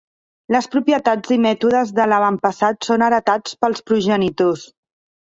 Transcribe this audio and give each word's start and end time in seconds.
Les 0.53 0.67
propietats 0.75 1.33
i 1.35 1.35
mètodes 1.43 1.91
de 1.99 2.07
l'avantpassat 2.13 2.87
són 2.89 3.05
heretats 3.09 3.59
pels 3.67 3.85
progenitors. 3.91 4.65